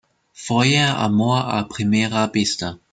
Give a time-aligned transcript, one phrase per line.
[0.33, 2.79] Fue amor a primera vista.